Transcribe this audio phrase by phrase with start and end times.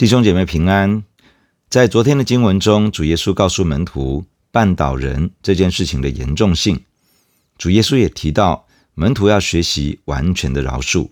[0.00, 1.04] 弟兄姐妹平安。
[1.68, 6.82] 在昨天的经文中，主耶稣告诉门徒绊倒人这件事情的严重性。
[7.58, 11.10] 主耶稣也提到，门徒要学习完全的饶恕。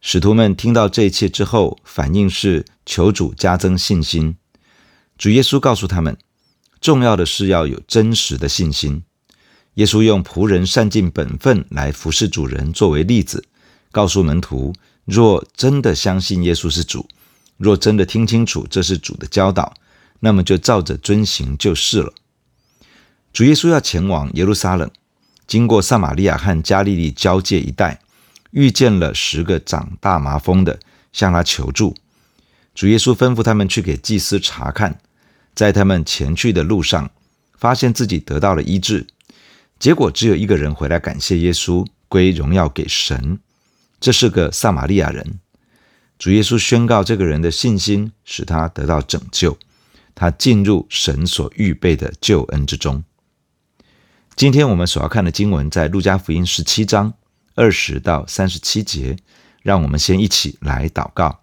[0.00, 4.34] 使徒们听到这一切之后，反应是求主加增信心。
[5.18, 6.16] 主耶稣告诉他们，
[6.80, 9.02] 重要的是要有真实的信心。
[9.74, 13.44] 耶稣用仆人善尽本分来服侍主人作为例子，
[13.92, 14.72] 告诉门徒：
[15.04, 17.06] 若真的相信耶稣是主，
[17.60, 19.74] 若真的听清楚这是主的教导，
[20.20, 22.14] 那么就照着遵行就是了。
[23.34, 24.90] 主耶稣要前往耶路撒冷，
[25.46, 28.00] 经过撒玛利亚和加利利交界一带，
[28.52, 30.80] 遇见了十个长大麻风的，
[31.12, 31.94] 向他求助。
[32.74, 34.98] 主耶稣吩咐他们去给祭司查看，
[35.54, 37.10] 在他们前去的路上，
[37.58, 39.06] 发现自己得到了医治。
[39.78, 43.38] 结果只有一个人回来感谢耶稣，归荣耀给神。
[44.00, 45.40] 这是个撒玛利亚人。
[46.20, 49.56] 主耶稣宣告，这个人的信心使他得到拯救，
[50.14, 53.02] 他进入神所预备的救恩之中。
[54.36, 57.14] 今天我们所要看的经文在路加福音十七章
[57.54, 59.16] 二十到三十七节，
[59.62, 61.40] 让我们先一起来祷告。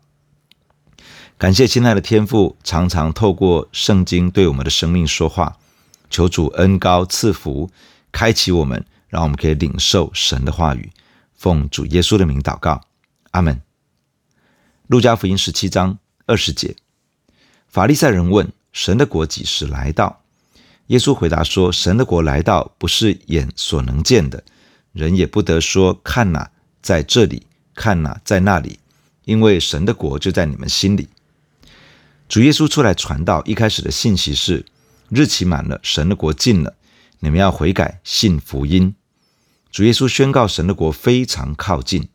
[1.39, 5.58] 感谢亲爱的天父，常常透过圣经对我们的生命说话，
[6.11, 7.72] 求主恩高赐福，
[8.11, 10.92] 开启我们，让我们可以领受神的话语。
[11.33, 12.81] 奉主耶稣的名祷告，
[13.31, 13.67] 阿门。
[14.88, 16.73] 路加福音十七章二十节，
[17.67, 20.21] 法利赛人问：“神的国几时来到？”
[20.88, 24.41] 耶稣回答说：“神的国来到，不是眼所能见的，
[24.93, 26.49] 人也不得说看哪，
[26.81, 27.41] 在这里；
[27.75, 28.80] 看哪，在那里，
[29.25, 31.09] 因为神的国就在你们心里。”
[32.30, 34.65] 主耶稣出来传道，一开始的信息是：
[35.09, 36.75] 日期满了，神的国近了，
[37.19, 38.95] 你们要悔改，信福音。
[39.69, 42.08] 主耶稣宣告，神的国非常靠近。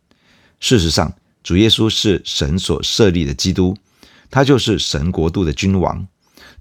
[0.59, 1.13] 事实上，
[1.43, 3.75] 主耶稣是神所设立的基督，
[4.31, 6.07] 他就是神国度的君王，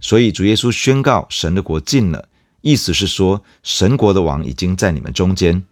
[0.00, 2.28] 所以主耶稣宣告神的国近了，
[2.62, 5.62] 意思是说神国的王已经在你们中间，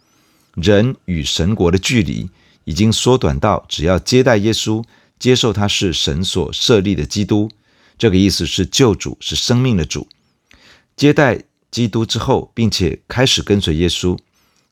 [0.55, 2.31] 人与神国的距离
[2.65, 4.85] 已经缩短到只要接待耶稣，
[5.19, 7.51] 接受他是神所设立的基督，
[7.99, 10.09] 这个意思是救主是生命的主，
[10.95, 11.43] 接待
[11.73, 14.17] 基督之后，并且开始跟随耶稣，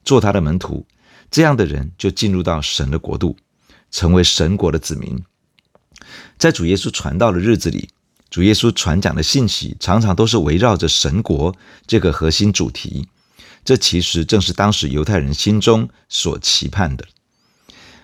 [0.05, 0.87] 做他的门徒，
[1.29, 3.37] 这样的人就进入到神的国度。
[3.91, 5.23] 成为神国的子民，
[6.39, 7.89] 在主耶稣传道的日子里，
[8.31, 11.55] 主耶稣传讲的信息常常都是围绕着神国
[11.87, 13.09] 这个核心主题。
[13.65, 17.07] 这其实正是当时犹太人心中所期盼的。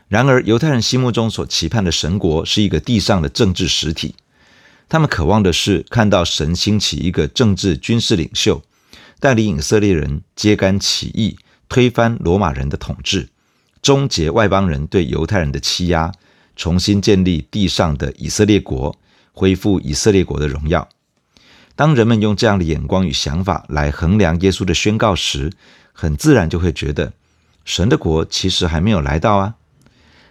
[0.09, 4.15] 然而，犹太人心目中所期盼的神国是一个地上的政治实体，
[4.89, 8.62] 他们渴望的是看到神兴起一个政治军事领袖，
[9.19, 13.31] 带领以色列人揭竿起义，推翻罗马人的统治。
[13.84, 16.11] 终结外邦人对犹太人的欺压，
[16.56, 18.97] 重新建立地上的以色列国，
[19.34, 20.89] 恢复以色列国的荣耀。
[21.77, 25.53] 当人们用这样的眼光与想法来衡量耶稣的宣告时，
[25.93, 27.12] 很自然就会觉得，
[27.67, 29.56] 神的国其实还没有来到啊。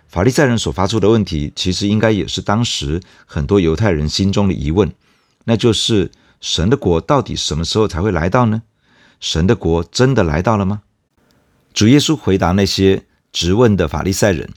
[0.07, 4.91] 法利赛人所发出的问题，其实应该也是当时很多犹太人心中的疑问，
[5.43, 6.09] 那就是
[6.41, 8.63] 神的国到底什么时候才会来到呢？
[9.19, 10.81] 神的国真的来到了吗？
[11.71, 13.03] 主耶稣回答那些。
[13.33, 14.49] 直问的法利赛人：“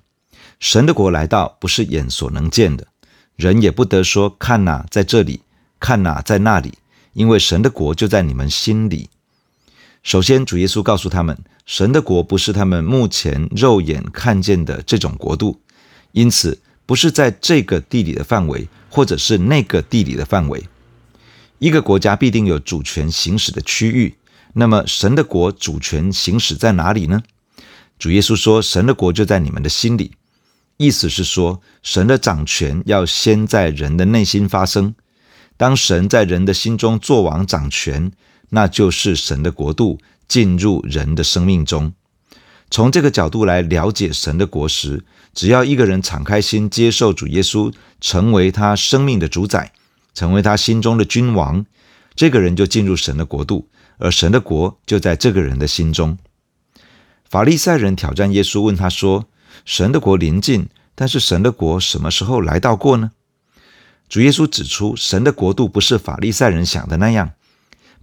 [0.61, 2.87] 神的国来到，不是眼所能见的，
[3.35, 5.41] 人也不得说看哪，在这里；
[5.81, 6.75] 看哪，在那里，
[7.15, 9.09] 因为神的国就在你们心里。”
[10.05, 15.59] 首先，主耶稣告诉他们，神的国不是他们目前肉眼看见的这种国度，
[16.13, 20.65] 因此不是在这个地理的范围，或者是那个地理的范围。
[21.59, 24.15] 一个国家必定有主权行使的区域，
[24.53, 27.23] 那么神的国主权行使在哪里呢？
[27.99, 30.13] 主耶稣说：“神的国就在你们的心里。”
[30.79, 34.95] 意思是说，神的掌权要先在人的内心发生。
[35.57, 38.13] 当神在人的心中作王掌权，
[38.51, 39.99] 那就是神的国度
[40.29, 41.95] 进入人的生命中。
[42.71, 45.03] 从这个角度来了解神的国时，
[45.33, 49.73] 只要一个人敞开心接受主耶稣，成为他生命的主宰，
[50.13, 51.65] 成为他心中的君王，
[52.15, 53.67] 这个人就进入神的国度，
[53.97, 56.19] 而神的国就在这个人的心中。
[57.29, 59.27] 法利赛人挑战耶稣，问他说
[59.65, 63.11] ：“神的国临近，但是神的国什么时候来到过呢？”
[64.09, 67.33] 主耶稣指出，神的国度不是法利赛人想的那样，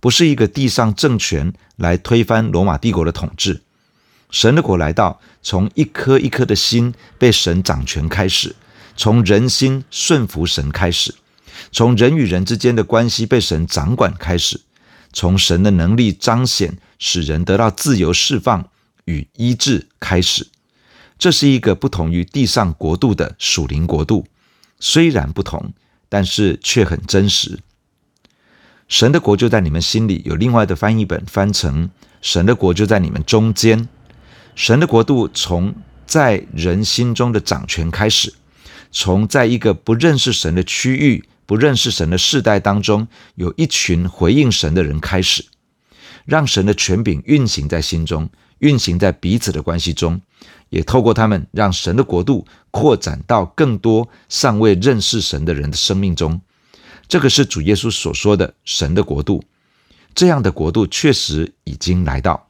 [0.02, 3.62] 不是一个地上政权来推翻罗马帝国的统治。
[4.30, 8.56] 神的国来到，从一颗一颗的心被神掌权开始，
[8.98, 11.16] 从人心顺服神开始，
[11.72, 14.60] 从人与人之间的关系被神掌管开始，
[15.14, 18.68] 从神的能力彰显，使人得到自由释放。
[19.05, 20.47] 与医治开始，
[21.17, 24.25] 这是一个不同于地上国度的属灵国度。
[24.79, 25.73] 虽然不同，
[26.09, 27.59] 但是却很真实。
[28.88, 31.89] 神的国就在你们心里，有另外的翻译本翻成
[32.21, 33.88] “神的国就在你们中间”。
[34.55, 35.73] 神的国度从
[36.05, 38.33] 在人心中的掌权开始，
[38.91, 45.45] 从在一个不认识神的区域、不认识神的世代当中，有一群回应神的人开始，
[46.25, 48.29] 让神的权柄运行在心中，
[48.63, 50.21] 运行在彼此的关系中，
[50.69, 56.39] 也透过他们，让神的国度扩展到更多尚未认识神的人的生命中。
[57.10, 59.44] 这个是主耶稣所说的神的国度，
[60.15, 62.48] 这样的国度确实已经来到。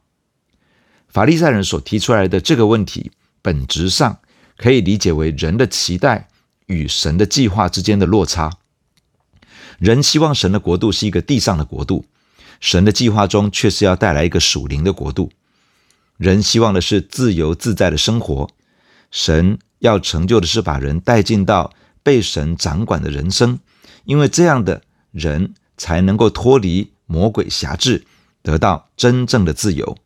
[1.10, 3.12] 法利赛人所提出来的这个问题，
[3.42, 4.19] 本质上
[4.56, 6.27] 可以理解为人的期待
[6.68, 8.51] 与神的计划之间的落差。
[9.80, 12.06] 人希望神的国度是一个地上的国度，
[12.60, 15.31] 神的计划中却是要带来一个属灵的国度。
[16.24, 18.50] 人希望的是自由自在的生活，
[19.12, 23.60] 神要成就的是把人带进到被神掌管的人生。
[24.06, 28.06] 因为这样的人才能够脱离魔鬼辖制，
[28.42, 29.98] 得到真正的自由。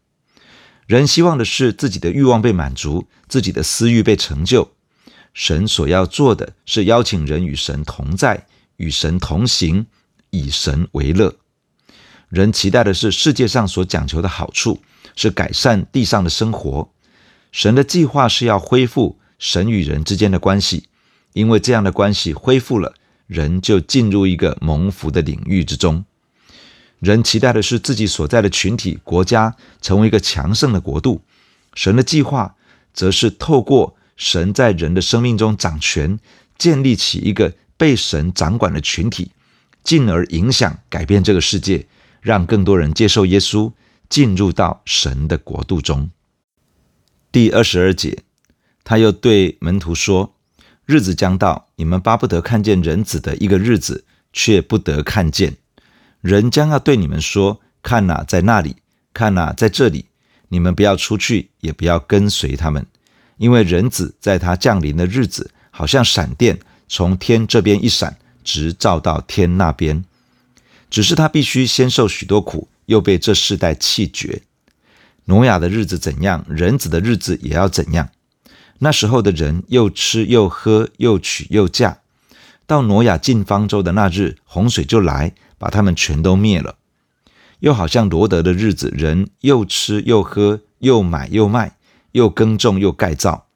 [0.87, 4.71] 人希望的是自己的欲望被满足，自己的私欲被成就。
[5.35, 8.47] 神所要做的是邀请人与神同在，
[8.77, 9.85] 与神同行，
[10.31, 11.35] 以神为乐。
[12.29, 14.81] 人期待的是世界上所讲求的好处，
[15.17, 16.89] 是改善地上的生活。
[17.51, 20.85] 神的计划是要恢复神与人之间的关系，
[21.33, 22.93] 因为这样的关系恢复了。
[23.27, 26.05] 人就进入一个蒙福的领域之中。
[26.99, 31.21] 人期待的是自己所在的群体、国家成为一个强盛的国度。
[31.73, 32.55] 神的计划
[32.93, 36.17] 则是透过神在人的生命中掌权，
[36.57, 39.31] 建立起一个被神掌管的群体，
[39.83, 41.85] 进而影响、改变这个世界，
[42.21, 43.71] 让更多人接受耶稣，
[44.09, 46.09] 进入到神的国度中。
[47.31, 48.23] 第二十二节，
[48.83, 50.33] 他又对门徒说。
[50.85, 55.57] 日子将到，你们巴不得看见人子的一个日子，却不得看见。
[56.21, 58.77] 人将要对你们说：“看哪，在那里；
[59.13, 60.05] 看哪，在这里。”
[60.47, 62.85] 你们不要出去，也不要跟随他们，
[63.35, 66.57] 因为人子在他降临的日子，好像闪电
[66.87, 70.05] 从天这边一闪，直照到天那边。
[70.89, 74.43] 只是他必须先受许多苦，又被这世代弃绝。
[75.25, 78.09] 挪亚的日子怎样，人子的日子也要怎样。
[78.79, 81.99] 那时候的人又吃又喝，又娶又嫁。
[82.65, 86.75] 到挪亚进方舟的那日，洪水就来，把他们全都灭了。
[87.59, 91.77] 又好像罗得的日子，人又吃又喝，又买又卖，
[92.11, 93.47] 又耕种又盖造。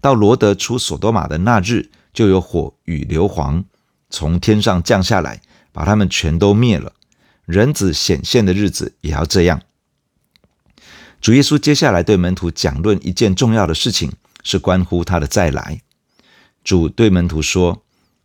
[0.00, 3.64] 到罗得出所多玛的那日，就有火与硫磺
[4.08, 6.92] 从天上降下来，把他们全都灭了。
[7.44, 9.62] 人子显现的日子也要这样。
[11.20, 14.12] 主耶稣接下来对门徒讲论一件重要的事情。
[14.42, 15.82] 是关乎他的再来。
[16.64, 17.82] 主对门徒说：“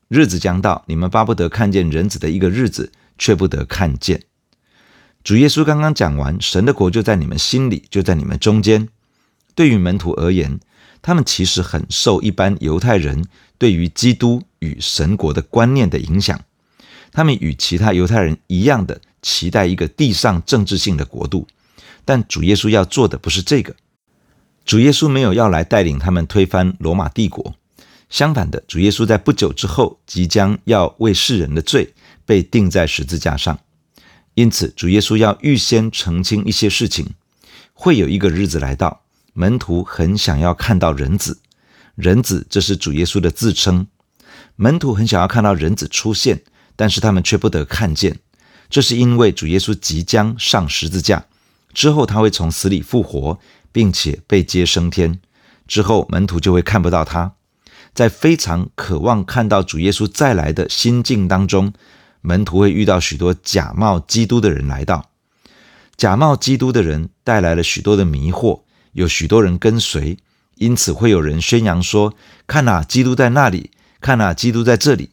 [0.07, 4.23] 日子将到，你们巴不得看见人子的一个日子，却不得看见。”
[5.25, 8.87] 主耶稣刚刚讲完，神的国就在你们心里，就在你们中间。
[9.55, 10.57] 对于门徒而言，
[11.01, 13.25] 他们其实很受一般犹太人
[13.57, 16.39] 对于基督与神国的观念的影响。
[17.15, 21.47] 他们与其他犹太人一样的期待一个地上政治性的国度，
[22.03, 23.73] 但主耶稣要做的不是这个。
[24.65, 27.55] 主耶稣没有要来带领他们推翻罗马帝国，
[28.09, 31.93] 相反的，主耶稣在不久之后即将要为世人的罪
[32.25, 33.57] 被钉在十字架上，
[34.33, 37.13] 因此主耶稣要预先澄清一些事情。
[37.73, 41.39] 会有一个日子来到，门徒很想要看到人子，
[41.95, 43.87] 人子这是主耶稣的自称，
[44.57, 46.41] 门徒很想要看到人子出现，
[46.75, 48.19] 但是他们却不得看见，
[48.69, 51.25] 这是因为主耶稣即将上十字架，
[51.73, 53.39] 之后他会从死里复活。
[53.75, 55.19] 并且被接升天
[55.67, 57.33] 之后，门徒就会看不到他。
[57.93, 61.73] 在非常渴望看到主耶稣再来的心境当中，
[62.21, 65.09] 门徒会遇到许多假冒基督的人来到。
[65.97, 68.61] 假冒基督的人带来了许多的迷惑，
[68.93, 70.17] 有许多人跟随，
[70.55, 72.13] 因此会有人宣扬说
[72.47, 75.09] ：“看哪，基督在那里；看哪，基督在这里。”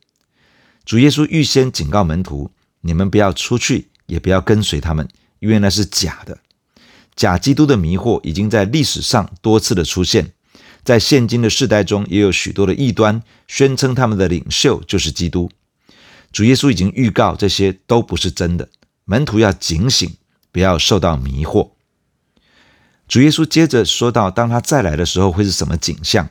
[0.84, 2.50] 主耶稣预先警告门徒
[2.82, 5.08] ：“你们不要出去，也不要跟随他们，
[5.38, 6.38] 因为那是假的。”
[7.14, 10.32] 假基督的迷惑已经在历史上多次的出现，
[10.82, 15.50] 在现今的世代中，也有许多的异端宣称他们的领袖就是基督。
[16.32, 18.70] 主耶稣已经预告这些都不是真的，
[19.04, 20.10] 门徒要警醒，
[20.50, 21.70] 不要受到迷惑。
[23.06, 26.28] 主耶稣接着说到，当他再来的时候会是什么景象？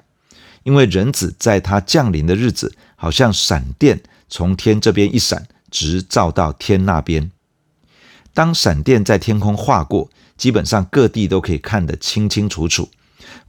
[0.64, 7.30] 因为人子在他降临的日子，好像闪电从天这边一闪，直照到天那边。
[8.34, 12.90] 当闪电在天空划过，基本上各地都可以看得清清楚楚，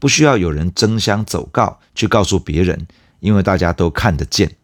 [0.01, 2.89] 不需要有人争相走告去告诉别人，
[3.21, 4.57] 因为大家都看得见。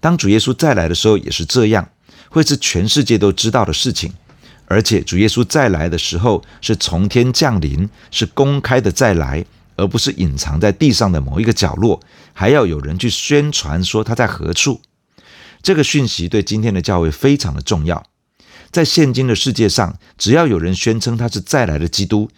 [0.00, 1.90] 当主耶稣再来的时候也是这样，
[2.30, 4.14] 会是全世界都知道的事情。
[4.68, 9.44] 而且主耶稣再来的时候是从天降临，是公开的再来，
[9.76, 12.00] 而不是隐藏在地上的某一个角落，
[12.32, 14.80] 还要有人去宣传说他在何处。
[15.66, 18.06] 这个讯息对今天的教会非常的重要。
[18.70, 22.30] 在现今的世界上，只要有人宣称他是再来的基督，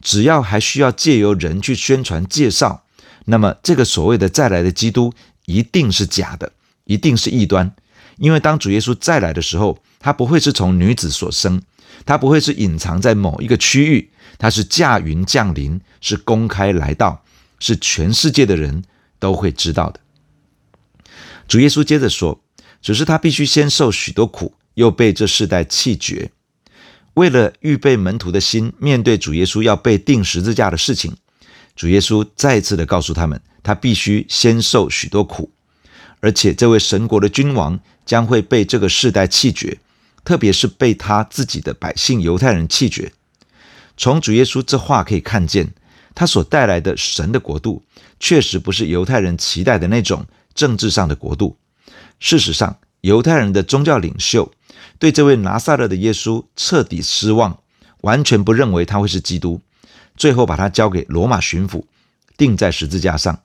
[0.00, 2.82] 只要还需要借由人去宣传介绍，
[3.26, 5.14] 那么这个所谓的再来的基督
[5.46, 6.50] 一定是假的，
[6.86, 7.72] 一定是异端。
[8.16, 11.62] 因为当主耶稣再来的时候，他不会是从女子所生。
[12.04, 17.22] 他不会是隐藏在某一个区域，他是驾云降临，是公开来到，
[17.60, 18.82] 是全世界的人
[19.20, 20.00] 都会知道的。
[21.46, 22.42] 主耶稣接着说
[22.82, 26.30] ：“只是他必须先受许多苦，又被这世代弃绝。
[27.14, 31.16] 为了预备门徒的心，面对主耶稣要被钉十字架的事情，
[31.74, 35.50] 主耶稣再次的告诉他们，他必须先受许多苦，
[36.20, 39.78] 而且这位神国的君王将会被这个世代弃绝。”
[40.24, 43.10] 特别是被他自己的百姓犹太人弃绝。
[43.96, 45.74] 从主耶稣这话可以看见，
[46.14, 47.82] 他所带来的神的国度，
[48.20, 50.24] 确实不是犹太人期待的那种
[50.54, 51.56] 政治上的国度。
[52.22, 54.52] 事实上，犹太人的宗教领袖
[55.00, 57.58] 对这位拿撒勒的耶稣彻底失望，
[58.02, 59.60] 完全不认为他会是基督，
[60.16, 61.82] 最后把他交给罗马巡抚，
[62.36, 63.40] 钉在十字架上。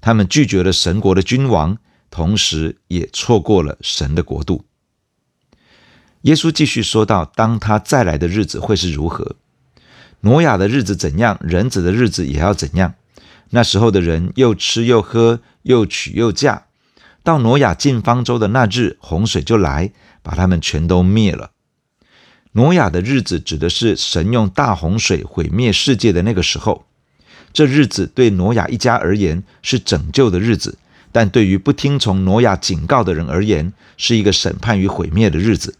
[0.00, 1.76] 他们拒绝了神国的君王，
[2.10, 4.64] 同时也错过了神的国度。
[6.22, 9.36] 耶稣继续说道：“当他再来的日子会是如何？
[10.20, 12.94] 挪亚的日子怎样，人子的日子也要怎样。
[13.50, 16.64] 那时候的人又吃又喝，又娶又嫁。
[17.22, 21.50] 到挪亚进方舟的那日，洪水就来，把他们全都灭了。
[22.52, 26.84] 挪亚的日子指的是神用大洪水毁灭世界的那个时候。
[27.52, 30.78] 这日子对挪亚一家而言是拯救的日子，
[31.12, 35.76] 但对于不听从挪亚警告的人而言，是一个审判与毁灭的日子。”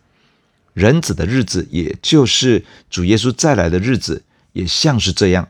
[0.74, 4.22] 人子的日子，也就是主耶稣再来的日子，
[4.52, 5.48] 也像是这样。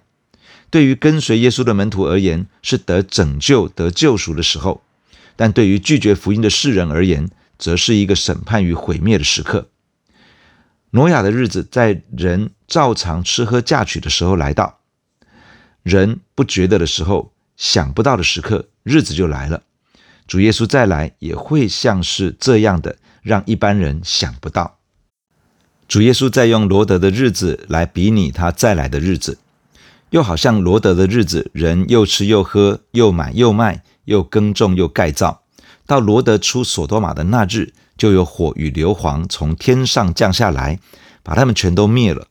[0.70, 4.80] 对于跟随耶稣的门徒而言，是得拯救、得救赎的时候；
[5.36, 9.68] 但对于拒绝福音的世人而言，则是一个审判与毁灭的时刻。
[10.90, 14.80] 挪亚的日子，在人照常吃喝嫁娶的时候来到，
[15.82, 19.62] 人不觉得的时候，想不到的时刻，日子就来了。
[20.26, 24.78] 主耶稣再来，也会像是这样的，让一般人想不到。
[25.88, 29.38] 主耶稣在用罗得的日子来比拟他再来的日子，
[30.10, 35.42] 又好像罗得的日子，人又吃又喝，又买又卖，又耕种又盖造。
[35.86, 40.78] 到罗得出所多玛的那日，就有火与硫磺从天上降下来，
[41.22, 42.28] 把他们全都灭了。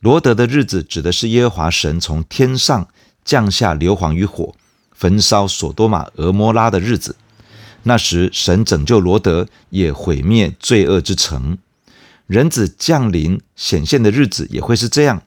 [0.00, 2.88] 罗德的日子指的是耶和华神从天上
[3.24, 4.54] 降下硫磺与火，
[4.92, 7.16] 焚烧所多玛、俄摩拉的日子。
[7.84, 11.56] 那时神拯救罗德，也毁灭罪恶之城。
[12.26, 15.22] 人子降临显现的日子也会是这样，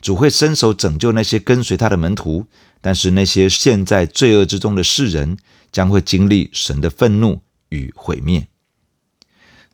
[0.00, 2.46] 主会伸手拯救那些跟随他的门徒，
[2.84, 5.38] 但是那些陷在罪恶之中的世人
[5.72, 8.46] 将会经历神的愤怒与毁灭。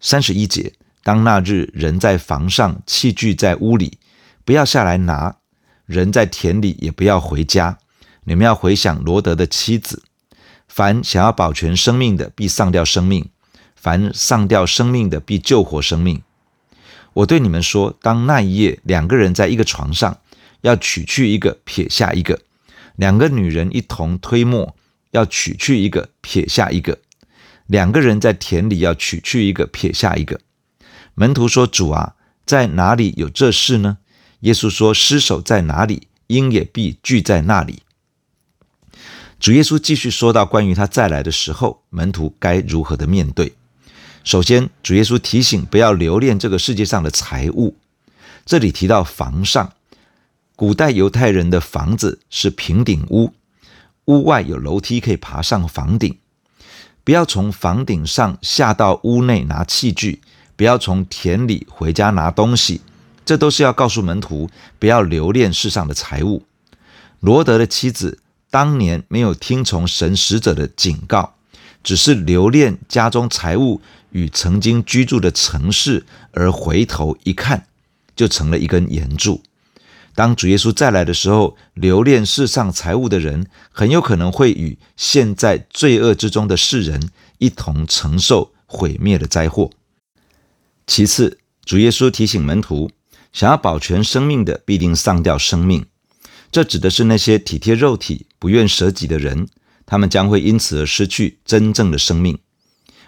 [0.00, 3.98] 三十一节，当那日人在房上，器具在屋里，
[4.44, 5.40] 不要下来拿；
[5.86, 7.78] 人在田里，也不要回家。
[8.22, 10.04] 你们要回想罗得的妻子，
[10.68, 13.24] 凡想要保全生命的，必丧掉生命；
[13.74, 16.22] 凡丧掉生命的，必救活生命。
[17.12, 20.16] 我对你们说，当那一夜两个人在一个床上，
[20.60, 22.38] 要取去一个，撇下一个；
[23.00, 24.76] 两个女人一同推磨，
[25.12, 26.99] 要取去一个，撇下一个；
[27.66, 30.38] 两个人在田里，要取去一个，撇下一个。
[31.14, 33.97] 门徒说：“主啊，在哪里有这事呢？”
[34.40, 37.85] 耶稣说：“尸首在哪里，鹰也必聚在那里。”
[39.40, 43.54] 主耶稣继续说到关于他再来的时候，门徒该如何的面对。
[44.25, 47.78] 首先，主耶稣提醒不要留恋这个世界上的财物。
[48.45, 49.73] 这里提到房上，
[50.60, 53.32] 古代犹太人的房子是平顶屋，
[54.04, 56.18] 屋外有楼梯可以爬上房顶。
[57.02, 60.20] 不要从房顶上下到屋内拿器具，
[60.56, 62.82] 不要从田里回家拿东西。
[63.24, 66.42] 这都是要告诉门徒不要留恋世上的财物。
[67.20, 68.18] 罗德的妻子
[68.50, 71.36] 当年没有听从神使者的警告，
[71.82, 73.80] 只是留恋家中财物。
[74.10, 77.66] 与曾经居住的城市，而回头一看，
[78.14, 79.42] 就成了一根盐柱。
[80.20, 87.08] 当主耶稣再来的时候，留恋世上财物的人，很有可能会与现在罪恶之中的世人
[87.38, 89.70] 一同承受毁灭的灾祸。
[90.86, 92.90] 其次，主耶稣提醒门徒，
[93.32, 95.86] 想要保全生命的，必定丧掉生命。
[96.52, 99.48] 这指的是那些体贴肉体、不愿舍己的人，
[99.86, 102.38] 他们将会因此而失去真正的生命。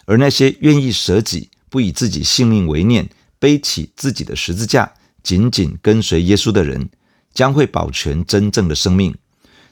[0.07, 6.88] 而那些愿意舍己、不以自己性命为念、背起自己的十字架，紧紧跟随耶稣的人，
[7.33, 9.17] 将会保全真正的生命。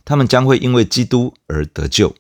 [0.05, 2.15] 他们将会因为基督而得救。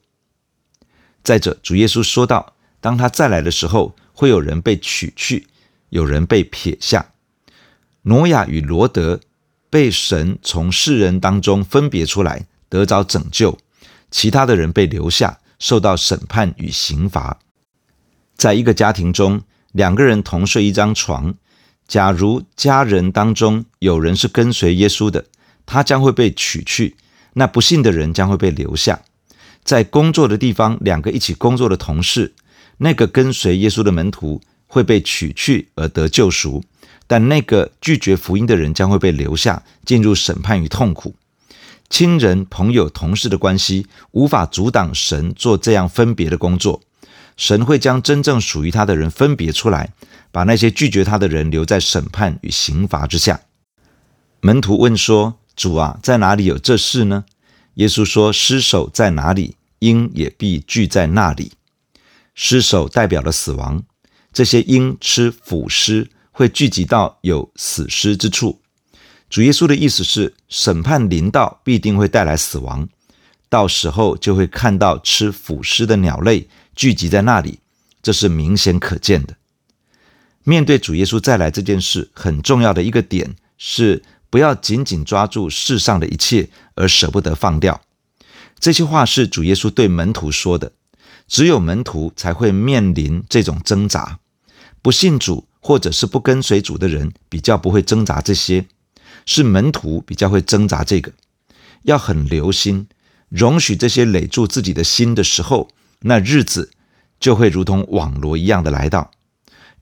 [1.25, 5.49] 再者，主耶稣说道：“当他再来的时候，会有人被取去，
[5.89, 7.13] 有人被撇下。
[8.03, 9.21] 挪亚与罗得
[9.69, 13.59] 被神从世人当中分别出来，得着拯救；
[14.11, 17.39] 其他的人被留下，受到审判与刑罚。
[18.37, 19.43] 在一个家庭中，
[19.73, 21.35] 两个人同睡一张床。
[21.91, 25.25] 假如家人当中有人是跟随耶稣的，
[25.67, 26.95] 他将会被取去；
[27.33, 29.01] 那不信的人将会被留下。”
[29.65, 32.33] 在工作的地方，两个一起工作的同事，
[32.79, 36.63] 那个跟随耶稣的门徒会被取去而得救赎，
[37.09, 41.17] 但那个拒绝福音的人将会被留下，进入审判与痛苦。
[41.89, 46.81] 亲人、朋友、同事的关系无法阻挡神做这样分别的工作。
[47.37, 49.93] 神会将真正属于他的人分别出来，
[50.33, 53.41] 把那些拒绝他的人留在审判与刑罚之下。
[54.41, 57.25] 门徒问说：“主啊，在哪里有这事呢？”
[57.75, 61.53] 耶稣说：“尸首在哪里，鹰也必聚在那里。
[62.35, 63.83] 尸首代表了死亡，
[64.33, 68.61] 这些鹰吃腐尸，会聚集到有死尸之处。
[69.29, 72.89] 主耶稣的意思是，审判临到必定会带来死亡，
[73.49, 77.61] 到时候就会看到吃腐尸的鸟类聚集在那里，
[78.03, 79.37] 这是明显可见的。
[80.45, 87.81] 面对主耶稣再来这件事，很重要的一个点是。”不要紧紧抓住世上的一切而舍不得放掉。
[88.61, 90.71] 这些话是主耶稣对门徒说的。
[91.27, 94.21] 只有门徒才会面临这种挣扎。
[94.83, 98.67] 不信主或者是不跟随主的人比较不会挣扎这些，
[99.27, 101.11] 是门徒比较会挣扎这个。
[101.83, 102.87] 要很留心，
[103.31, 105.69] 容许这些累住自己的心的时候，
[106.03, 106.71] 那日子
[107.19, 109.11] 就会如同网罗一样的来到。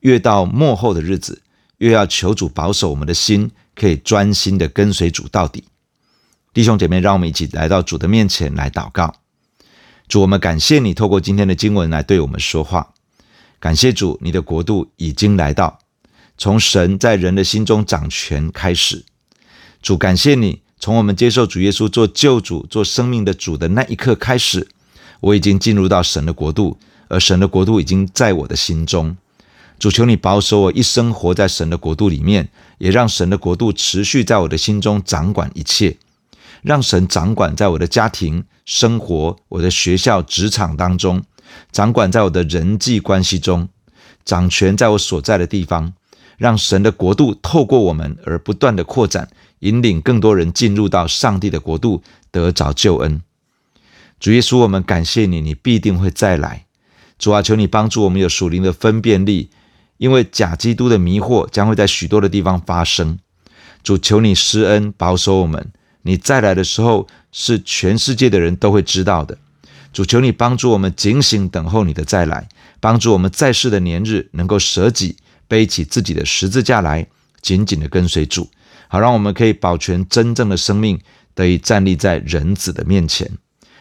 [0.01, 1.41] 越到末后的日子，
[1.77, 3.51] 越要求主保守我们的心。
[3.75, 5.63] 可以专心的跟随主到底，
[6.53, 9.15] 弟兄姐妹，让我们一起来到主的面前来祷告。
[10.09, 12.93] 主，我们感谢你透过今天的经文来对我们说话。
[13.57, 15.79] 感谢主，你的国度已经来到，
[16.37, 19.05] 从神在人的心中掌权开始。
[19.81, 24.67] 主，感谢你，从我们接受主耶稣做救主、做生命的主的那一刻开始，
[25.21, 29.15] 我已经进入到神的国度，而神的国度已经在我的心中。
[29.79, 35.95] 主，求你保守我一生活在神的国度里面，也让神的国度持续在我的心中掌管一切，
[36.61, 41.23] 让神掌管在我的家庭生活、我的学校、职场当中，
[41.71, 43.69] 掌管在我的人际关系中，
[44.25, 45.93] 掌权在我所在的地方，
[46.37, 53.21] 让神的国度透过我们而不断的扩展，引领更多人进入到上帝的国度，得着救恩。
[54.19, 56.65] 主耶稣，我们感谢你，你必定会再来。
[57.17, 59.49] 主啊，求你帮助我们有属灵的分辨力。
[59.99, 63.19] 因为假基督的迷惑将会在许多的地方发生，
[63.83, 65.71] 主求你施恩保守我们。
[66.03, 69.37] 你再来的时候是全世界的人都会知道的。
[69.91, 72.47] 主求你帮助我们警醒等候你的再来，
[72.79, 75.17] 帮助我们在世的年日能够舍己，
[75.49, 77.05] 背起自己的十字架来，
[77.41, 78.49] 紧紧的跟随主，
[78.87, 80.97] 好让我们可以保全真正的生命，
[81.35, 83.29] 得以站立在人子的面前。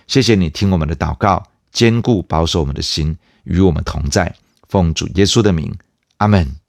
[0.08, 4.34] 谢谢你听我们的祷告，坚固保守我们的心，与我们同在。
[4.68, 5.72] 奉主耶稣的名。
[6.18, 6.67] 阿门。